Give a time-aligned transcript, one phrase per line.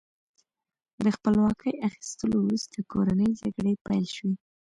[1.03, 4.35] د خپلواکۍ اخیستلو وروسته کورنۍ جګړې پیل شوې.